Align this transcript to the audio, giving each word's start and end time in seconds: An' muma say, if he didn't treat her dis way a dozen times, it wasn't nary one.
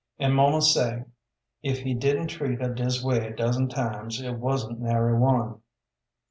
An' 0.17 0.31
muma 0.31 0.63
say, 0.63 1.05
if 1.61 1.81
he 1.81 1.93
didn't 1.93 2.29
treat 2.29 2.59
her 2.59 2.73
dis 2.73 3.03
way 3.03 3.19
a 3.27 3.35
dozen 3.35 3.69
times, 3.69 4.19
it 4.19 4.33
wasn't 4.39 4.79
nary 4.79 5.13
one. 5.15 5.61